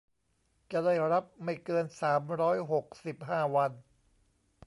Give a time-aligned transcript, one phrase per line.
[0.71, 3.71] จะได้รับไม่เกิน สามร้อยหกสิบห้า วัน